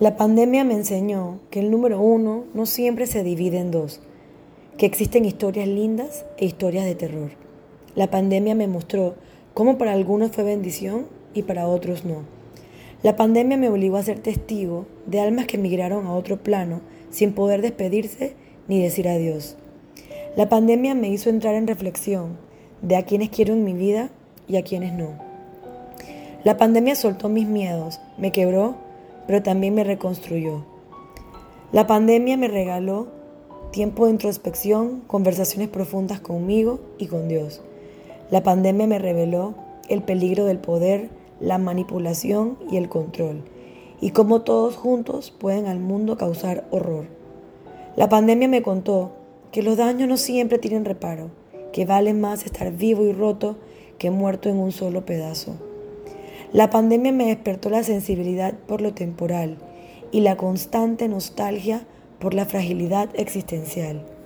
[0.00, 4.00] La pandemia me enseñó que el número uno no siempre se divide en dos,
[4.76, 7.30] que existen historias lindas e historias de terror.
[7.96, 9.16] La pandemia me mostró
[9.54, 12.22] cómo para algunos fue bendición y para otros no.
[13.02, 16.80] La pandemia me obligó a ser testigo de almas que emigraron a otro plano
[17.10, 18.34] sin poder despedirse
[18.68, 19.56] ni decir adiós.
[20.36, 22.36] La pandemia me hizo entrar en reflexión
[22.82, 24.10] de a quienes quiero en mi vida
[24.46, 25.18] y a quienes no.
[26.44, 28.76] La pandemia soltó mis miedos, me quebró
[29.28, 30.64] pero también me reconstruyó.
[31.70, 33.08] La pandemia me regaló
[33.72, 37.60] tiempo de introspección, conversaciones profundas conmigo y con Dios.
[38.30, 39.54] La pandemia me reveló
[39.90, 41.10] el peligro del poder,
[41.40, 43.42] la manipulación y el control,
[44.00, 47.04] y cómo todos juntos pueden al mundo causar horror.
[47.96, 49.12] La pandemia me contó
[49.52, 51.28] que los daños no siempre tienen reparo,
[51.72, 53.56] que vale más estar vivo y roto
[53.98, 55.67] que muerto en un solo pedazo.
[56.52, 59.58] La pandemia me despertó la sensibilidad por lo temporal
[60.12, 61.86] y la constante nostalgia
[62.18, 64.17] por la fragilidad existencial.